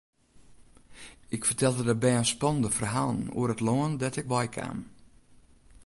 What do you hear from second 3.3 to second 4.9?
oer it lân dêr't ik wei kaam.